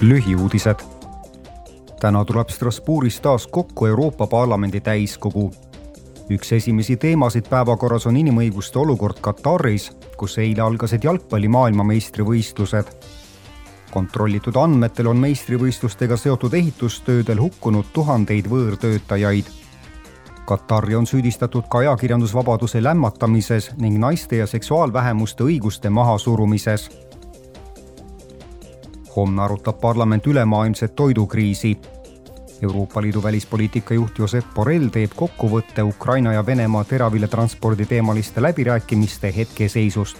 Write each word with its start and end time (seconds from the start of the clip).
lühiuudised. 0.00 0.80
täna 2.00 2.24
tuleb 2.24 2.48
Strasbourgis 2.48 3.20
taas 3.20 3.46
kokku 3.46 3.86
Euroopa 3.86 4.26
Parlamendi 4.26 4.80
täiskogu. 4.80 5.50
üks 6.30 6.52
esimesi 6.52 6.96
teemasid 6.96 7.48
päevakorras 7.48 8.06
on 8.06 8.16
inimõiguste 8.16 8.78
olukord 8.78 9.16
Kataris, 9.20 9.92
kus 10.16 10.38
eile 10.38 10.62
algasid 10.62 11.04
jalgpalli 11.04 11.48
maailmameistrivõistlused. 11.48 12.84
kontrollitud 13.90 14.56
andmetel 14.56 15.06
on 15.06 15.16
meistrivõistlustega 15.16 16.16
seotud 16.16 16.54
ehitustöödel 16.54 17.40
hukkunud 17.40 17.84
tuhandeid 17.92 18.46
võõrtöötajaid 18.46 19.44
Katari 20.46 20.94
on 20.94 21.06
süüdistatud 21.06 21.64
ka 21.70 21.78
ajakirjandusvabaduse 21.78 22.82
lämmatamises 22.82 23.70
ning 23.76 23.98
naiste 23.98 24.36
ja 24.36 24.46
seksuaalvähemuste 24.46 25.44
õiguste 25.44 25.90
mahasurumises 25.90 26.90
homme 29.16 29.42
arutab 29.42 29.80
parlament 29.80 30.26
ülemaailmset 30.26 30.94
toidukriisi. 30.94 31.78
Euroopa 32.62 33.02
Liidu 33.02 33.22
välispoliitika 33.22 33.94
juht 33.94 34.18
Josep 34.18 34.44
Borrell 34.54 34.88
teeb 34.88 35.12
kokkuvõtte 35.16 35.82
Ukraina 35.82 36.32
ja 36.32 36.46
Venemaa 36.46 36.84
teraviljatranspordi 36.84 37.86
teemaliste 37.86 38.42
läbirääkimiste 38.42 39.34
hetkeseisust. 39.36 40.16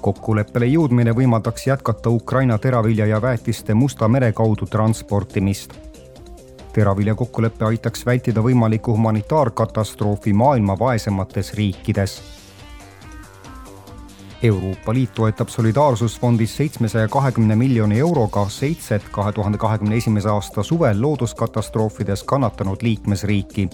kokkuleppele 0.00 0.66
jõudmine 0.66 1.12
võimaldaks 1.12 1.66
jätkata 1.66 2.10
Ukraina 2.10 2.58
teravilja 2.58 3.06
ja 3.06 3.22
väetiste 3.22 3.74
Musta 3.74 4.08
mere 4.08 4.32
kaudu 4.32 4.66
transportimist. 4.66 5.74
teravilja 6.72 7.14
kokkulepe 7.14 7.64
aitaks 7.64 8.06
vältida 8.06 8.40
võimalikku 8.40 8.92
humanitaarkatastroofi 8.92 10.32
maailma 10.32 10.78
vaesemates 10.78 11.54
riikides 11.54 12.39
Euroopa 14.42 14.94
Liit 14.94 15.14
toetab 15.14 15.48
Solidaarsusfondist 15.48 16.56
seitsmesaja 16.56 17.08
kahekümne 17.08 17.56
miljoni 17.56 17.98
euroga 17.98 18.46
seitset 18.48 19.02
kahe 19.12 19.32
tuhande 19.32 19.58
kahekümne 19.58 19.96
esimese 19.96 20.28
aasta 20.28 20.62
suvel 20.62 21.02
looduskatastroofides 21.02 22.22
kannatanud 22.22 22.76
liikmesriiki. 22.82 23.68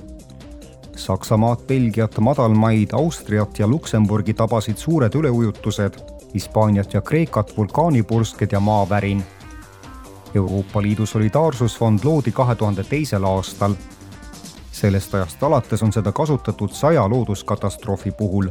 Saksamaad, 0.97 1.59
Belgiat, 1.69 2.19
Madalmaid, 2.19 2.89
Austriat 2.93 3.59
ja 3.59 3.69
Luksemburgi 3.69 4.35
tabasid 4.35 4.77
suured 4.77 5.15
üleujutused, 5.15 5.95
Hispaaniat 6.35 6.95
ja 6.95 7.01
Kreekat 7.01 7.57
vulkaanipursked 7.57 8.53
ja 8.53 8.61
maavärin. 8.61 9.25
Euroopa 10.35 10.83
Liidu 10.83 11.07
Solidaarsusfond 11.07 12.01
loodi 12.05 12.33
kahe 12.33 12.55
tuhande 12.55 12.85
teisel 12.85 13.25
aastal. 13.25 13.75
sellest 14.73 15.15
ajast 15.15 15.43
alates 15.43 15.83
on 15.83 15.93
seda 15.93 16.13
kasutatud 16.13 16.71
saja 16.71 17.09
looduskatastroofi 17.09 18.11
puhul 18.11 18.49